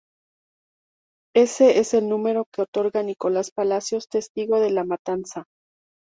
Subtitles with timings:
[1.35, 5.45] Ese es el número que otorga Nicolás Palacios, testigo de la matanza.